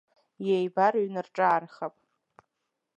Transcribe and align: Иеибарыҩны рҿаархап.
Иеибарыҩны 0.47 1.21
рҿаархап. 1.25 1.95